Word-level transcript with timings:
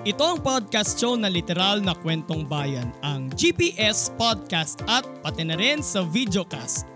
Ito 0.00 0.24
ang 0.24 0.40
podcast 0.40 0.96
show 0.96 1.12
na 1.12 1.28
literal 1.28 1.84
na 1.84 1.92
kwentong 1.92 2.48
bayan, 2.48 2.88
ang 3.04 3.28
GPS 3.36 4.08
Podcast 4.16 4.80
at 4.88 5.04
pati 5.20 5.44
na 5.44 5.60
rin 5.60 5.84
sa 5.84 6.00
videocast. 6.00 6.88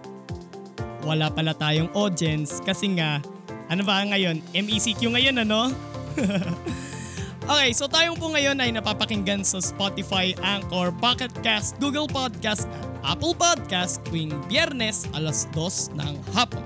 Wala 1.04 1.28
pala 1.28 1.52
tayong 1.52 1.92
audience 1.92 2.64
kasi 2.64 2.96
nga, 2.96 3.20
ano 3.68 3.84
ba 3.84 4.00
ngayon? 4.08 4.40
MECQ 4.56 5.20
ngayon 5.20 5.36
ano? 5.36 5.68
okay, 7.52 7.76
so 7.76 7.84
tayong 7.92 8.16
po 8.16 8.32
ngayon 8.32 8.56
ay 8.64 8.72
napapakinggan 8.72 9.44
sa 9.44 9.60
Spotify, 9.60 10.32
Anchor, 10.40 10.88
Pocket 10.96 11.28
Google 11.76 12.08
Podcast, 12.08 12.64
Apple 13.04 13.36
Podcast 13.36 14.00
tuwing 14.08 14.32
biyernes 14.48 15.12
alas 15.12 15.44
2 15.52 15.92
ng 15.92 16.12
hapon. 16.32 16.64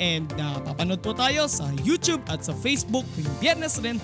And 0.00 0.32
uh, 0.40 0.64
papanood 0.64 1.04
po 1.04 1.12
tayo 1.12 1.44
sa 1.44 1.68
YouTube 1.84 2.24
at 2.32 2.40
sa 2.40 2.56
Facebook 2.56 3.04
tuwing 3.20 3.32
biyernes 3.36 3.84
rin 3.84 4.00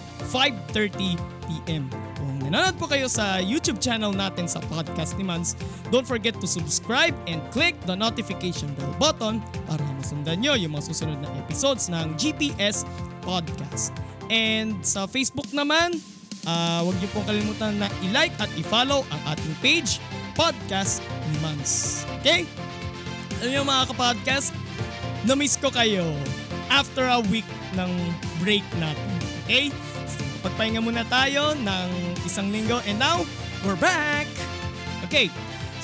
5.30pm. 1.51 1.85
Kung 2.17 2.33
nanonood 2.47 2.77
po 2.79 2.87
kayo 2.87 3.11
sa 3.11 3.43
YouTube 3.43 3.83
channel 3.83 4.15
natin 4.15 4.47
sa 4.47 4.63
Podcast 4.71 5.19
ni 5.19 5.27
Mans, 5.27 5.59
don't 5.91 6.07
forget 6.07 6.37
to 6.39 6.47
subscribe 6.47 7.15
and 7.27 7.43
click 7.51 7.75
the 7.91 7.97
notification 7.97 8.71
bell 8.79 8.95
button 9.03 9.43
para 9.67 9.83
masundan 9.99 10.39
nyo 10.39 10.55
yung 10.55 10.79
mga 10.79 10.95
susunod 10.95 11.19
na 11.19 11.31
episodes 11.43 11.91
ng 11.91 12.15
GPS 12.15 12.87
Podcast. 13.27 13.91
And 14.31 14.79
sa 14.87 15.11
Facebook 15.11 15.51
naman, 15.51 15.99
uh, 16.47 16.87
huwag 16.87 16.95
niyo 17.03 17.09
pong 17.11 17.27
kalimutan 17.27 17.83
na 17.83 17.91
i-like 18.07 18.35
at 18.39 18.51
i-follow 18.55 19.03
ang 19.11 19.21
ating 19.35 19.55
page, 19.59 19.99
Podcast 20.39 21.03
ni 21.29 21.37
Mans. 21.43 22.07
Okay? 22.23 22.47
Alam 23.43 23.51
niyo 23.51 23.61
mga 23.67 23.85
kapodcast, 23.93 24.55
na-miss 25.27 25.59
ko 25.59 25.69
kayo 25.69 26.07
after 26.71 27.03
a 27.11 27.21
week 27.29 27.49
ng 27.75 27.91
break 28.41 28.65
natin. 28.79 29.11
Okay? 29.45 29.75
Pagpahinga 30.41 30.81
muna 30.81 31.05
tayo 31.05 31.53
ng 31.53 31.89
isang 32.25 32.49
linggo 32.49 32.81
and 32.89 32.97
now, 32.97 33.21
we're 33.61 33.77
back! 33.77 34.25
Okay, 35.05 35.29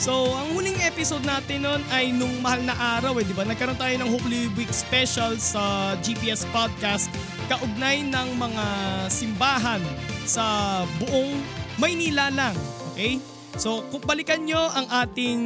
so 0.01 0.33
ang 0.33 0.57
huling 0.57 0.81
episode 0.81 1.21
natin 1.29 1.69
nun 1.69 1.85
ay 1.93 2.09
nung 2.09 2.33
mahal 2.41 2.65
na 2.65 2.73
araw 2.97 3.21
eh, 3.21 3.25
di 3.29 3.37
ba? 3.37 3.45
Nagkaroon 3.45 3.77
tayo 3.77 3.93
ng 4.01 4.09
Holy 4.09 4.49
Week 4.57 4.73
special 4.73 5.37
sa 5.37 5.93
GPS 6.01 6.49
Podcast 6.57 7.13
kaugnay 7.53 8.01
ng 8.09 8.29
mga 8.41 8.65
simbahan 9.13 9.85
sa 10.25 10.45
buong 11.05 11.37
Maynila 11.77 12.33
lang. 12.33 12.57
Okay? 12.97 13.21
So, 13.61 13.85
kung 13.93 14.05
balikan 14.05 14.45
nyo 14.45 14.69
ang 14.73 14.89
ating 14.89 15.41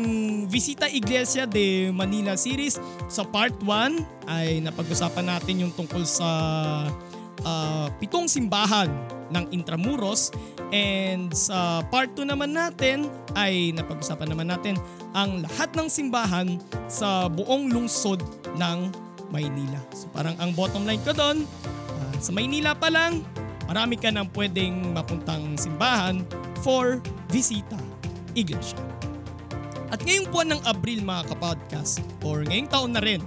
Visita 0.46 0.86
Iglesia 0.86 1.46
de 1.46 1.90
Manila 1.90 2.38
series, 2.38 2.78
sa 3.10 3.26
part 3.26 3.54
1 3.62 3.66
ay 4.30 4.62
napag-usapan 4.62 5.26
natin 5.30 5.66
yung 5.66 5.72
tungkol 5.74 6.02
sa 6.06 6.26
uh, 7.44 7.88
pitong 8.00 8.26
simbahan 8.26 8.90
ng 9.30 9.44
Intramuros 9.54 10.34
and 10.74 11.30
sa 11.30 11.82
part 11.86 12.10
2 12.18 12.26
naman 12.26 12.50
natin 12.50 13.06
ay 13.38 13.70
napag-usapan 13.74 14.34
naman 14.34 14.50
natin 14.50 14.74
ang 15.14 15.42
lahat 15.46 15.70
ng 15.78 15.86
simbahan 15.86 16.58
sa 16.90 17.30
buong 17.30 17.70
lungsod 17.70 18.22
ng 18.58 18.78
Maynila. 19.30 19.78
So 19.94 20.10
parang 20.10 20.34
ang 20.42 20.50
bottom 20.58 20.82
line 20.82 21.02
ko 21.06 21.14
doon, 21.14 21.46
uh, 21.94 22.14
sa 22.18 22.34
Maynila 22.34 22.74
pa 22.74 22.90
lang, 22.90 23.22
marami 23.70 23.94
ka 23.94 24.10
nang 24.10 24.26
pwedeng 24.34 24.90
mapuntang 24.90 25.54
simbahan 25.54 26.26
for 26.66 26.98
visita 27.30 27.78
iglesia. 28.34 28.78
At 29.90 30.02
ngayong 30.06 30.30
buwan 30.30 30.48
ng 30.54 30.62
Abril 30.70 31.02
mga 31.02 31.34
kapodcast, 31.34 32.02
or 32.22 32.46
ngayong 32.46 32.70
taon 32.70 32.94
na 32.94 33.02
rin, 33.02 33.22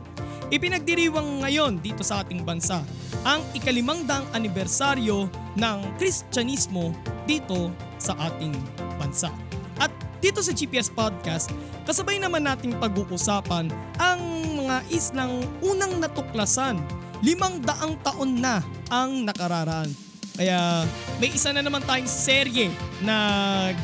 ipinagdiriwang 0.49 1.45
ngayon 1.45 1.79
dito 1.79 2.01
sa 2.01 2.25
ating 2.25 2.43
bansa 2.43 2.83
ang 3.23 3.39
ikalimang 3.55 4.03
daang 4.03 4.27
anibersaryo 4.35 5.31
ng 5.55 5.77
Kristyanismo 5.95 6.91
dito 7.23 7.71
sa 8.01 8.17
ating 8.19 8.51
bansa. 8.99 9.31
At 9.79 9.93
dito 10.19 10.43
sa 10.43 10.51
GPS 10.51 10.91
Podcast, 10.91 11.51
kasabay 11.87 12.19
naman 12.19 12.43
nating 12.43 12.79
pag-uusapan 12.79 13.71
ang 13.99 14.21
mga 14.63 14.77
islang 14.91 15.43
unang 15.63 15.99
natuklasan 15.99 16.79
limang 17.23 17.63
daang 17.63 17.95
taon 18.03 18.43
na 18.43 18.59
ang 18.91 19.23
nakararaan. 19.23 19.87
Kaya 20.33 20.83
may 21.21 21.29
isa 21.31 21.53
na 21.53 21.61
naman 21.61 21.85
tayong 21.85 22.09
serye 22.09 22.73
na 23.05 23.15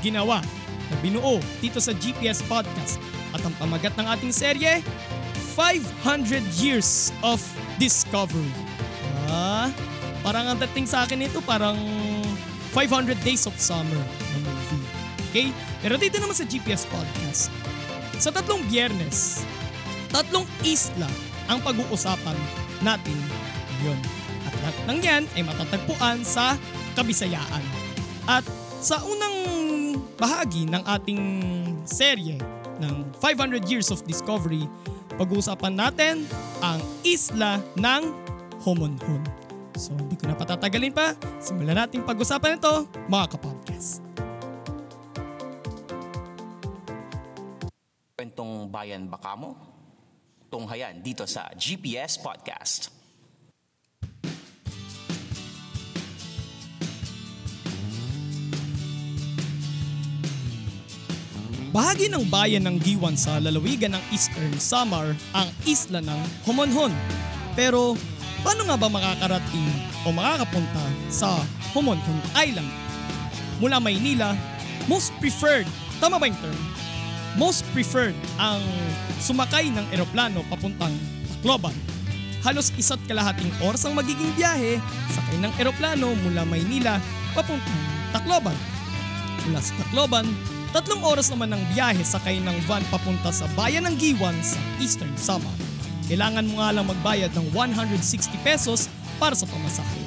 ginawa 0.01 0.41
na 0.89 0.95
binuo 0.99 1.37
dito 1.61 1.77
sa 1.77 1.93
GPS 1.93 2.41
Podcast. 2.49 2.97
At 3.29 3.45
ang 3.45 3.53
pamagat 3.61 3.93
ng 3.93 4.07
ating 4.09 4.33
serye, 4.33 4.81
500 5.57 6.45
Years 6.61 7.09
of 7.25 7.41
Discovery. 7.81 8.53
Ah, 9.29 9.69
parang 10.21 10.53
ang 10.53 10.59
dating 10.61 10.85
sa 10.89 11.05
akin 11.05 11.25
ito 11.25 11.41
parang 11.45 11.77
500 12.73 13.17
Days 13.25 13.49
of 13.49 13.55
Summer 13.57 13.97
na. 14.45 14.51
Okay? 15.29 15.53
Pero 15.85 15.95
dito 15.97 16.17
naman 16.17 16.33
sa 16.33 16.45
GPS 16.45 16.89
Podcast, 16.89 17.53
sa 18.17 18.33
tatlong 18.33 18.65
biyernes, 18.65 19.45
tatlong 20.09 20.45
isla 20.65 21.07
ang 21.49 21.61
pag-uusapan 21.61 22.37
natin 22.81 23.17
ngayon. 23.79 23.99
At 24.45 24.53
lahat 24.61 24.77
ng 24.89 24.99
yan 25.01 25.23
ay 25.37 25.41
matatagpuan 25.45 26.25
sa 26.25 26.57
Kabisayaan. 26.97 27.63
At 28.25 28.43
sa 28.81 29.01
unang 29.05 29.37
bahagi 30.19 30.67
ng 30.67 30.83
ating 30.83 31.21
serye 31.87 32.37
ng 32.81 32.95
500 33.21 33.69
Years 33.69 33.93
of 33.93 34.03
Discovery, 34.03 34.67
pag-uusapan 35.19 35.75
natin 35.75 36.23
ang 36.63 36.79
isla 37.03 37.59
ng 37.75 38.03
Homonhon. 38.63 39.19
So 39.75 39.91
hindi 39.91 40.15
ko 40.15 40.31
na 40.31 40.35
patatagalin 40.39 40.95
pa, 40.95 41.11
simulan 41.43 41.75
natin 41.75 42.07
pag-usapan 42.07 42.55
ito 42.55 42.87
mga 43.11 43.35
kapodcast. 43.35 43.99
Kwentong 48.15 48.71
bayan 48.71 49.11
baka 49.11 49.35
mo? 49.35 49.59
Tunghayan 50.47 51.03
dito 51.03 51.27
sa 51.27 51.51
GPS 51.51 52.15
Podcast. 52.23 52.98
Bahagi 61.69 62.09
ng 62.09 62.25
bayan 62.33 62.65
ng 62.65 62.81
Giwan 62.81 63.13
sa 63.13 63.37
lalawigan 63.37 63.93
ng 63.93 64.03
Eastern 64.09 64.57
Samar 64.57 65.13
ang 65.37 65.45
isla 65.69 66.01
ng 66.01 66.17
Homonhon. 66.49 66.89
Pero 67.53 67.93
paano 68.41 68.65
nga 68.65 68.73
ba 68.73 68.89
makakarating 68.89 69.69
o 70.01 70.09
makakapunta 70.09 70.81
sa 71.13 71.29
Homonhon 71.77 72.17
Island? 72.33 72.65
Mula 73.61 73.77
Maynila, 73.77 74.33
most 74.89 75.13
preferred, 75.21 75.69
tama 76.01 76.17
ba 76.17 76.25
yung 76.25 76.41
term? 76.41 76.59
Most 77.37 77.61
preferred 77.77 78.17
ang 78.41 78.65
sumakay 79.21 79.69
ng 79.69 79.85
eroplano 79.93 80.41
papuntang 80.49 80.97
Tacloban. 81.37 81.77
Halos 82.41 82.73
isa't 82.81 83.03
kalahating 83.05 83.53
oras 83.61 83.85
ang 83.85 83.93
magiging 83.93 84.33
biyahe 84.33 84.81
sakay 85.13 85.37
ng 85.37 85.53
eroplano 85.61 86.17
mula 86.25 86.49
Maynila 86.49 86.97
papuntang 87.37 87.81
Tacloban. 88.09 88.57
Mula 89.45 89.61
sa 89.61 89.77
Tacloban, 89.85 90.25
Tatlong 90.69 91.01
oras 91.01 91.33
naman 91.33 91.49
ng 91.49 91.63
biyahe 91.73 92.05
sakay 92.05 92.37
ng 92.45 92.53
van 92.69 92.85
papunta 92.93 93.33
sa 93.33 93.49
bayan 93.57 93.89
ng 93.89 93.97
Giwan 93.97 94.37
sa 94.45 94.61
Eastern 94.77 95.17
Samar. 95.17 95.57
Kailangan 96.05 96.45
mo 96.45 96.61
nga 96.61 96.69
lang 96.69 96.85
magbayad 96.85 97.33
ng 97.33 97.49
160 97.57 98.37
pesos 98.45 98.85
para 99.17 99.33
sa 99.33 99.49
pamasahe. 99.49 100.01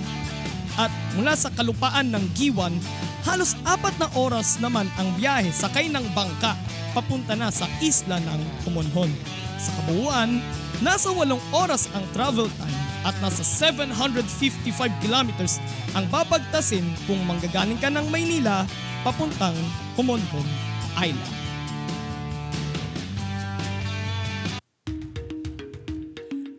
At 0.79 0.95
mula 1.19 1.35
sa 1.35 1.51
kalupaan 1.51 2.15
ng 2.15 2.31
Giwan, 2.39 2.79
halos 3.27 3.59
apat 3.67 3.91
na 3.99 4.07
oras 4.15 4.63
naman 4.63 4.87
ang 5.03 5.11
biyahe 5.19 5.51
sakay 5.51 5.91
ng 5.91 6.07
bangka 6.15 6.55
papunta 6.95 7.35
na 7.35 7.51
sa 7.51 7.67
isla 7.83 8.23
ng 8.23 8.41
Kumonhon. 8.63 9.11
Sa 9.59 9.75
kabuuan, 9.83 10.39
nasa 10.79 11.11
walong 11.11 11.43
oras 11.51 11.91
ang 11.91 12.07
travel 12.15 12.47
time 12.63 12.79
at 13.03 13.19
nasa 13.19 13.43
755 13.43 14.71
kilometers 15.03 15.59
ang 15.99 16.07
babagtasin 16.07 16.87
kung 17.11 17.19
manggagaling 17.27 17.83
ka 17.83 17.91
ng 17.91 18.07
Maynila 18.15 18.63
papuntang 19.03 19.59
Kumonhon 19.93 20.49
Island. 20.97 21.37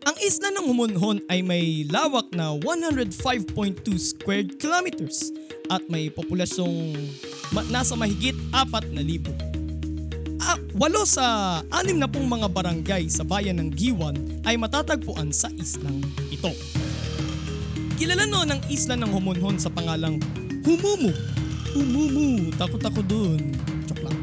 Ang 0.06 0.16
isla 0.22 0.54
ng 0.54 0.70
Humonhon 0.70 1.18
ay 1.26 1.42
may 1.42 1.82
lawak 1.90 2.30
na 2.30 2.54
105.2 2.54 3.82
square 3.98 4.46
kilometers 4.62 5.34
at 5.66 5.82
may 5.90 6.14
populasyong 6.14 6.94
nasa 7.74 7.98
mahigit 7.98 8.38
4,000. 8.54 9.34
Ah, 10.38 10.60
walo 10.78 11.02
sa 11.02 11.58
anim 11.74 11.98
na 11.98 12.06
pong 12.06 12.30
mga 12.30 12.46
barangay 12.52 13.10
sa 13.10 13.26
bayan 13.26 13.58
ng 13.58 13.74
Giwan 13.74 14.14
ay 14.46 14.54
matatagpuan 14.54 15.34
sa 15.34 15.50
islang 15.58 16.04
ito. 16.30 16.54
Kilala 17.98 18.30
noon 18.30 18.54
ang 18.54 18.60
isla 18.70 18.94
ng 18.94 19.10
Humunhon 19.10 19.58
sa 19.58 19.72
pangalang 19.74 20.22
Humumu. 20.62 21.33
Humumu, 21.74 22.54
takot 22.54 22.78
ako 22.78 23.02
dun. 23.02 23.50
Joke 23.90 24.06
lang. 24.06 24.18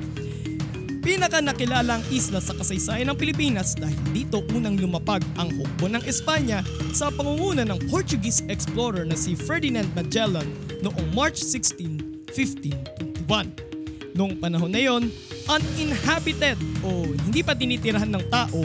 Pinaka 1.04 1.44
nakilalang 1.44 2.00
isla 2.08 2.40
sa 2.40 2.56
kasaysayan 2.56 3.12
ng 3.12 3.18
Pilipinas 3.20 3.76
dahil 3.76 3.98
dito 4.16 4.40
unang 4.56 4.80
lumapag 4.80 5.20
ang 5.36 5.52
hukbo 5.52 5.92
ng 5.92 6.00
Espanya 6.08 6.64
sa 6.96 7.12
pangunguna 7.12 7.68
ng 7.68 7.92
Portuguese 7.92 8.40
explorer 8.48 9.04
na 9.04 9.20
si 9.20 9.36
Ferdinand 9.36 9.90
Magellan 9.92 10.48
noong 10.80 11.12
March 11.12 11.44
16, 11.44 12.32
1521. 12.32 14.16
Noong 14.16 14.40
panahon 14.40 14.72
na 14.72 14.80
yon, 14.80 15.12
uninhabited 15.52 16.56
o 16.88 17.04
hindi 17.28 17.44
pa 17.44 17.52
tinitirahan 17.52 18.16
ng 18.16 18.26
tao 18.32 18.62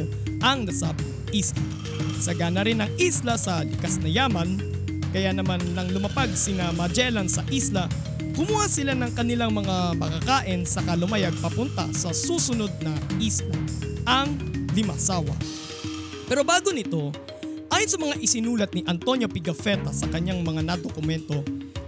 ang 0.47 0.63
nasabing 0.63 1.11
isla. 1.35 1.65
Sagana 2.23 2.63
rin 2.63 2.85
ang 2.85 2.93
isla 3.03 3.35
sa 3.35 3.67
likas 3.67 3.99
na 3.99 4.13
yaman, 4.13 4.63
kaya 5.11 5.33
naman 5.33 5.59
nang 5.75 5.91
lumapag 5.91 6.31
sina 6.39 6.71
Magellan 6.77 7.27
sa 7.27 7.43
isla, 7.51 7.91
kumuha 8.37 8.69
sila 8.69 8.93
ng 8.93 9.17
kanilang 9.17 9.49
mga 9.57 9.97
makakain 9.97 10.69
sa 10.69 10.85
kalumayag 10.85 11.33
papunta 11.41 11.89
sa 11.97 12.13
susunod 12.13 12.69
na 12.85 12.93
isla, 13.17 13.57
ang 14.05 14.37
Limasawa. 14.77 15.33
Pero 16.29 16.45
bago 16.45 16.69
nito, 16.69 17.17
ayon 17.73 17.89
sa 17.89 17.97
mga 17.97 18.21
isinulat 18.21 18.77
ni 18.77 18.85
Antonio 18.85 19.25
Pigafetta 19.25 19.89
sa 19.89 20.05
kanyang 20.13 20.45
mga 20.45 20.69
nadokumento, 20.69 21.41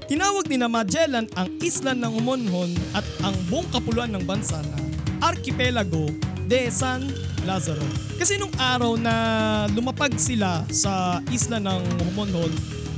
tinawag 0.09 0.49
ni 0.49 0.56
na 0.56 0.73
Magellan 0.73 1.29
ang 1.37 1.53
isla 1.61 1.93
ng 1.93 2.17
Umonhon 2.17 2.73
at 2.97 3.05
ang 3.21 3.37
buong 3.53 3.69
kapuluan 3.69 4.09
ng 4.17 4.25
bansa 4.25 4.56
na 4.73 4.81
Archipelago 5.21 6.09
de 6.49 6.73
San 6.73 7.12
Lazaro. 7.45 7.85
Kasi 8.17 8.41
nung 8.41 8.56
araw 8.56 8.97
na 8.97 9.12
lumapag 9.77 10.17
sila 10.17 10.65
sa 10.73 11.21
isla 11.29 11.61
ng 11.61 12.09
Umonhon 12.09 12.49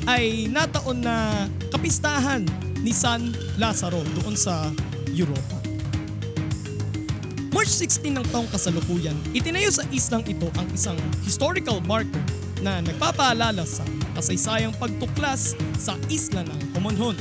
ay 0.06 0.46
nataon 0.46 1.02
na 1.02 1.50
kapistahan 1.74 2.46
ni 2.80 2.92
San 2.96 3.32
Lazaro 3.60 4.00
doon 4.20 4.36
sa 4.36 4.72
Europa. 5.12 5.60
March 7.50 7.68
16 7.68 8.14
ng 8.14 8.26
taong 8.30 8.48
kasalukuyan, 8.48 9.16
itinayo 9.34 9.68
sa 9.74 9.84
islang 9.90 10.22
ito 10.24 10.48
ang 10.56 10.68
isang 10.72 10.96
historical 11.26 11.82
marker 11.84 12.22
na 12.62 12.78
nagpapaalala 12.80 13.66
sa 13.66 13.82
kasaysayang 14.16 14.72
pagtuklas 14.78 15.58
sa 15.76 15.98
isla 16.08 16.46
ng 16.46 16.60
Comonhon. 16.72 17.18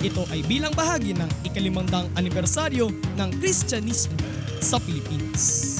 Ito 0.00 0.24
ay 0.32 0.40
bilang 0.48 0.72
bahagi 0.72 1.12
ng 1.12 1.28
ikalimandang 1.44 2.08
anibersaryo 2.16 2.88
ng 3.20 3.30
Kristyanismo 3.36 4.16
sa 4.64 4.80
Pilipinas. 4.80 5.76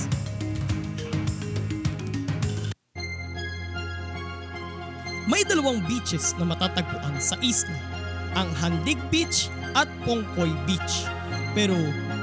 May 5.24 5.46
dalawang 5.46 5.80
beaches 5.88 6.36
na 6.36 6.44
matatagpuan 6.44 7.16
sa 7.22 7.38
isla, 7.40 7.99
ang 8.34 8.50
Handig 8.58 8.98
Beach 9.08 9.50
at 9.74 9.86
Pongkoy 10.06 10.50
Beach. 10.66 11.06
Pero 11.54 11.74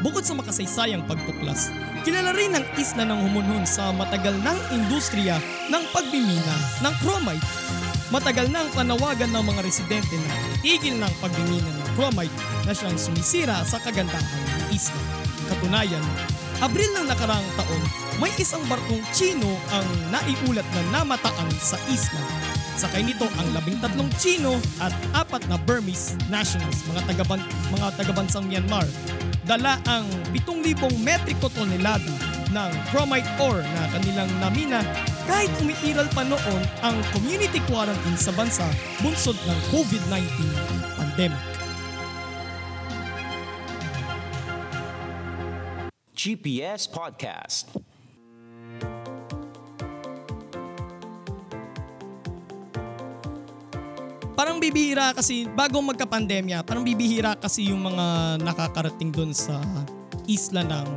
bukod 0.04 0.24
sa 0.24 0.36
makasaysayang 0.36 1.04
pagtuklas, 1.08 1.72
kilala 2.08 2.32
rin 2.32 2.56
ang 2.56 2.66
isla 2.80 3.04
ng 3.04 3.20
Humunhon 3.28 3.68
sa 3.68 3.92
matagal 3.92 4.36
ng 4.40 4.60
industriya 4.72 5.40
ng 5.68 5.84
pagbimina 5.92 6.56
ng 6.84 6.94
chromite. 7.04 7.48
Matagal 8.08 8.48
na 8.48 8.64
ang 8.64 8.72
panawagan 8.72 9.36
ng 9.36 9.44
mga 9.44 9.62
residente 9.68 10.16
na 10.16 10.32
itigil 10.64 10.96
ng 10.96 11.14
pagbimina 11.20 11.68
ng 11.68 11.88
chromite 12.00 12.38
na 12.64 12.72
siyang 12.72 12.96
sumisira 12.96 13.60
sa 13.68 13.84
kagandahan 13.84 14.44
ng 14.48 14.64
isla. 14.72 15.02
Katunayan, 15.52 16.04
Abril 16.58 16.90
ng 16.90 17.06
nakaraang 17.06 17.52
taon, 17.54 17.84
may 18.18 18.34
isang 18.42 18.66
barkong 18.66 19.06
Chino 19.14 19.46
ang 19.70 19.86
naiulat 20.10 20.66
na 20.74 20.82
namataan 20.90 21.54
sa 21.62 21.78
isla 21.86 22.18
Sakay 22.78 23.02
nito 23.02 23.26
ang 23.42 23.58
labing 23.58 23.82
tatlong 23.82 24.06
Chino 24.22 24.62
at 24.78 24.94
apat 25.18 25.42
na 25.50 25.58
Burmese 25.58 26.14
nationals, 26.30 26.86
mga 26.86 27.10
taga 27.10 27.42
mga 27.74 27.88
taga-bansang 27.98 28.46
Myanmar. 28.46 28.86
Dala 29.50 29.82
ang 29.90 30.06
7,000 30.30 30.94
metriko 31.02 31.50
tonelada 31.50 32.14
ng 32.54 32.72
chromite 32.94 33.26
ore 33.42 33.66
na 33.66 33.90
kanilang 33.98 34.30
namina 34.38 34.86
kahit 35.26 35.50
umiiral 35.58 36.06
pa 36.14 36.22
noon 36.22 36.62
ang 36.86 36.96
community 37.18 37.58
quarantine 37.66 38.14
sa 38.14 38.30
bansa 38.38 38.70
bunsod 39.02 39.36
ng 39.50 39.60
COVID-19 39.74 40.30
pandemic. 41.02 41.46
GPS 46.14 46.86
Podcast. 46.86 47.87
Parang 54.38 54.62
bibihira 54.62 55.18
kasi 55.18 55.50
bago 55.50 55.82
magka-pandemya, 55.82 56.62
parang 56.62 56.86
bibihira 56.86 57.34
kasi 57.34 57.74
yung 57.74 57.82
mga 57.82 58.38
nakakarating 58.46 59.10
doon 59.10 59.34
sa 59.34 59.58
isla 60.30 60.62
ng 60.62 60.88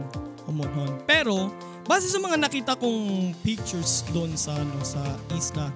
Homonhon. 0.45 1.01
Pero 1.09 1.49
base 1.89 2.13
sa 2.13 2.21
mga 2.21 2.37
nakita 2.37 2.77
kong 2.77 3.33
pictures 3.41 4.05
doon 4.13 4.37
sa 4.37 4.53
ano 4.61 4.77
sa 4.85 5.01
isla, 5.33 5.73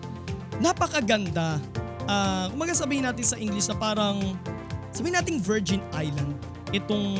napakaganda. 0.61 1.57
Ah, 2.05 2.13
uh, 2.13 2.45
kumaga 2.53 2.77
sabihin 2.77 3.09
natin 3.09 3.25
sa 3.25 3.41
English 3.41 3.65
na 3.73 3.81
parang 3.81 4.21
sabihin 4.93 5.17
nating 5.17 5.41
Virgin 5.41 5.81
Island 5.97 6.37
itong 6.77 7.17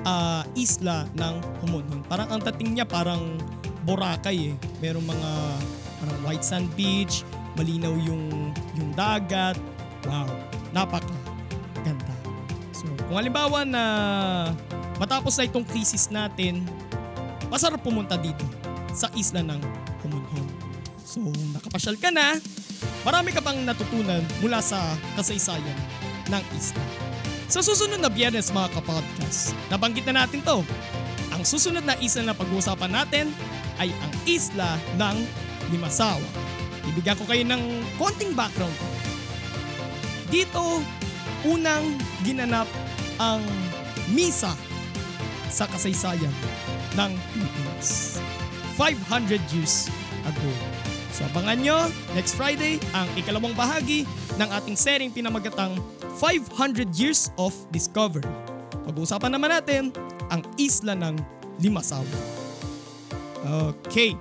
uh, 0.00 0.48
isla 0.56 1.04
ng 1.12 1.34
Homonhon. 1.60 2.00
Parang 2.08 2.32
ang 2.32 2.40
tating 2.40 2.72
niya 2.72 2.88
parang 2.88 3.36
Boracay 3.84 4.52
eh. 4.52 4.54
Merong 4.80 5.04
mga 5.04 5.30
parang 6.00 6.18
white 6.24 6.44
sand 6.44 6.72
beach, 6.72 7.20
malinaw 7.58 7.94
yung 7.98 8.54
yung 8.78 8.90
dagat. 8.94 9.58
Wow, 10.06 10.28
napaka 10.70 11.12
ganda. 11.82 12.14
So, 12.70 12.88
kung 13.08 13.16
halimbawa 13.20 13.64
na 13.66 13.82
matapos 14.96 15.36
na 15.36 15.48
itong 15.48 15.66
crisis 15.66 16.08
natin, 16.08 16.64
masarap 17.52 17.80
pumunta 17.80 18.16
dito 18.16 18.44
sa 18.92 19.10
isla 19.16 19.44
ng 19.44 19.60
Humunhon. 20.00 20.48
So, 21.04 21.20
nakapasyal 21.52 21.98
ka 21.98 22.08
na, 22.14 22.38
marami 23.02 23.34
ka 23.34 23.42
pang 23.42 23.58
natutunan 23.66 24.22
mula 24.40 24.62
sa 24.62 24.78
kasaysayan 25.18 25.78
ng 26.30 26.44
isla. 26.54 26.84
Sa 27.50 27.60
susunod 27.66 27.98
na 27.98 28.06
biyernes 28.06 28.54
mga 28.54 28.70
kapodcast, 28.78 29.58
nabanggit 29.66 30.06
na 30.06 30.22
natin 30.22 30.38
to. 30.46 30.62
Ang 31.34 31.42
susunod 31.42 31.82
na 31.82 31.98
isla 31.98 32.30
na 32.30 32.34
pag-uusapan 32.34 32.94
natin 32.94 33.26
ay 33.82 33.90
ang 33.90 34.12
isla 34.22 34.78
ng 34.94 35.16
Limasawa. 35.74 36.22
Ibigyan 36.90 37.16
ko 37.16 37.24
kayo 37.24 37.42
ng 37.46 37.62
konting 37.96 38.34
background. 38.34 38.74
Dito, 40.30 40.82
unang 41.46 41.94
ginanap 42.26 42.66
ang 43.18 43.42
misa 44.10 44.54
sa 45.50 45.66
kasaysayan 45.66 46.34
ng 46.94 47.10
Pilipinas. 47.34 48.18
500 48.78 49.38
years 49.54 49.90
ago. 50.26 50.50
So 51.10 51.26
abangan 51.26 51.58
nyo 51.60 51.78
next 52.14 52.38
Friday 52.38 52.78
ang 52.94 53.10
ikalawang 53.18 53.52
bahagi 53.52 54.06
ng 54.38 54.48
ating 54.48 54.78
sering 54.78 55.10
pinamagatang 55.10 55.74
500 56.16 56.92
Years 56.96 57.32
of 57.40 57.52
Discovery. 57.72 58.28
Pag-uusapan 58.84 59.32
naman 59.32 59.50
natin 59.52 59.82
ang 60.28 60.44
isla 60.60 60.92
ng 60.96 61.16
Limasaw. 61.60 62.04
Okay. 63.44 64.16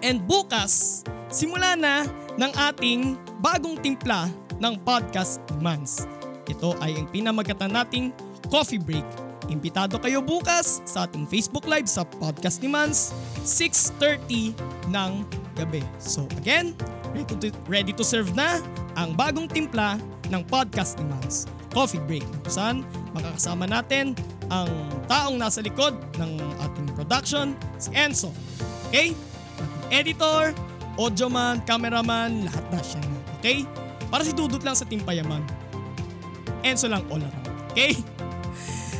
And 0.00 0.24
bukas, 0.24 1.04
simula 1.30 1.78
na 1.78 2.04
ng 2.34 2.52
ating 2.70 3.14
bagong 3.38 3.78
timpla 3.78 4.26
ng 4.58 4.74
podcast 4.82 5.38
Mans. 5.62 6.04
Ito 6.50 6.74
ay 6.82 6.98
ang 6.98 7.06
pinamagatan 7.08 7.70
nating 7.70 8.10
coffee 8.50 8.82
break. 8.82 9.06
Imbitado 9.46 9.98
kayo 9.98 10.22
bukas 10.22 10.82
sa 10.86 11.06
ating 11.06 11.26
Facebook 11.26 11.66
Live 11.66 11.86
sa 11.86 12.02
podcast 12.02 12.58
ni 12.62 12.68
Mans, 12.70 13.14
6.30 13.46 14.54
ng 14.90 15.12
gabi. 15.54 15.82
So 16.02 16.26
again, 16.38 16.74
ready 17.14 17.34
to, 17.38 17.48
ready 17.70 17.94
to 17.94 18.02
serve 18.02 18.34
na 18.34 18.58
ang 18.98 19.14
bagong 19.14 19.46
timpla 19.46 19.98
ng 20.30 20.42
podcast 20.46 20.98
ni 20.98 21.06
Coffee 21.70 22.02
Break, 22.02 22.26
saan 22.50 22.82
makakasama 23.14 23.62
natin 23.70 24.18
ang 24.50 24.70
taong 25.06 25.38
nasa 25.38 25.62
likod 25.62 25.94
ng 26.18 26.34
ating 26.66 26.86
production, 26.98 27.54
si 27.78 27.94
Enzo. 27.94 28.34
Okay? 28.90 29.14
Editor, 29.90 30.50
audio 31.00 31.32
man, 31.32 31.64
cameraman, 31.64 32.44
lahat 32.44 32.64
na 32.68 32.80
siya. 32.84 33.00
Okay? 33.40 33.64
Para 34.12 34.20
si 34.20 34.36
Dudut 34.36 34.60
lang 34.60 34.76
sa 34.76 34.84
Team 34.84 35.00
Payaman. 35.00 35.40
Enzo 36.60 36.92
lang 36.92 37.00
all 37.08 37.24
around. 37.24 37.48
Okay? 37.72 37.96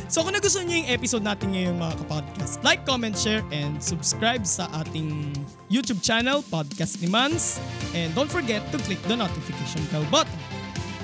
So 0.09 0.25
kung 0.27 0.35
nagustuhan 0.35 0.67
niyo 0.67 0.83
yung 0.83 0.91
episode 0.91 1.23
natin 1.23 1.55
ngayon 1.55 1.77
mga 1.77 1.93
kapodcast, 2.03 2.59
like, 2.67 2.83
comment, 2.83 3.15
share, 3.15 3.45
and 3.53 3.79
subscribe 3.79 4.43
sa 4.43 4.67
ating 4.83 5.31
YouTube 5.71 6.03
channel, 6.03 6.43
Podcast 6.51 6.99
ni 6.99 7.07
Mans. 7.07 7.61
And 7.95 8.11
don't 8.17 8.27
forget 8.27 8.59
to 8.73 8.77
click 8.83 8.99
the 9.07 9.15
notification 9.15 9.85
bell 9.93 10.03
button. 10.11 10.35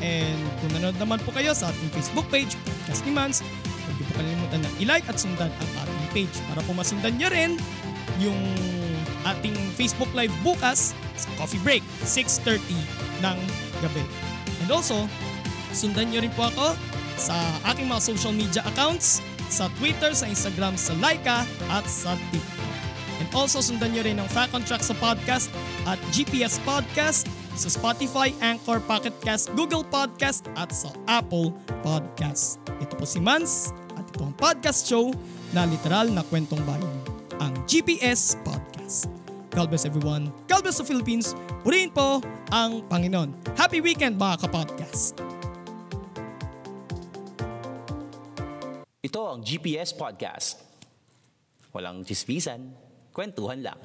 And 0.01 0.41
kung 0.59 0.75
nanonood 0.75 0.97
naman 0.99 1.23
po 1.23 1.31
kayo 1.31 1.53
sa 1.53 1.71
ating 1.71 1.93
Facebook 1.93 2.27
page, 2.27 2.57
Podcast 2.67 3.05
ni 3.07 3.13
Mans, 3.13 3.45
huwag 3.45 3.95
niyo 3.95 4.05
po 4.09 4.13
kalimutan 4.19 4.59
na 4.65 4.69
i-like 4.81 5.05
at 5.07 5.15
sundan 5.21 5.53
ang 5.55 5.71
ating 5.87 6.09
page 6.11 6.35
para 6.51 6.59
po 6.65 6.75
masundan 6.75 7.13
niyo 7.15 7.31
rin 7.31 7.55
yung 8.19 8.39
ating 9.35 9.55
Facebook 9.75 10.09
Live 10.15 10.31
bukas 10.45 10.95
sa 11.17 11.29
Coffee 11.35 11.61
Break, 11.65 11.83
6.30 12.05 12.61
ng 13.25 13.37
gabi. 13.83 14.03
And 14.63 14.69
also, 14.69 15.09
sundan 15.73 16.13
niyo 16.13 16.23
rin 16.23 16.33
po 16.33 16.47
ako 16.47 16.77
sa 17.17 17.35
aking 17.73 17.89
mga 17.89 18.01
social 18.01 18.33
media 18.33 18.61
accounts, 18.63 19.19
sa 19.47 19.71
Twitter, 19.79 20.13
sa 20.13 20.29
Instagram, 20.29 20.75
sa 20.75 20.93
Laika 20.99 21.47
at 21.71 21.85
sa 21.87 22.13
TikTok. 22.29 22.67
And 23.17 23.29
also 23.33 23.65
sundan 23.65 23.97
nyo 23.97 24.05
rin 24.05 24.21
ang 24.21 24.29
Fact 24.29 24.53
on 24.53 24.61
Track 24.61 24.85
sa 24.85 24.93
podcast 25.01 25.49
at 25.89 25.97
GPS 26.13 26.61
Podcast 26.61 27.25
sa 27.57 27.73
Spotify, 27.73 28.29
Anchor, 28.45 28.77
Pocket 28.77 29.17
Cast, 29.25 29.49
Google 29.57 29.81
Podcast 29.81 30.45
at 30.53 30.69
sa 30.69 30.93
Apple 31.09 31.49
Podcast. 31.81 32.61
Ito 32.77 32.93
po 32.93 33.09
si 33.09 33.17
Mans 33.17 33.73
at 33.97 34.05
ito 34.05 34.21
ang 34.21 34.37
podcast 34.37 34.85
show 34.85 35.09
na 35.57 35.65
literal 35.65 36.13
na 36.13 36.21
kwentong 36.21 36.61
bayan, 36.69 36.97
ang 37.41 37.57
GPS 37.65 38.37
Podcast. 38.45 39.16
God 39.57 39.73
bless 39.73 39.89
everyone. 39.89 40.29
God 40.45 40.61
bless 40.61 40.77
the 40.77 40.85
Philippines. 40.85 41.33
Purihin 41.65 41.89
po 41.89 42.21
ang 42.53 42.85
Panginoon. 42.85 43.57
Happy 43.57 43.81
weekend 43.81 44.13
mga 44.13 44.45
kapodcast. 44.45 45.17
Ito 49.01 49.17
ang 49.17 49.41
GPS 49.41 49.97
Podcast. 49.97 50.61
Walang 51.73 52.05
chismisan, 52.05 52.69
kwentuhan 53.09 53.65
lang. 53.65 53.81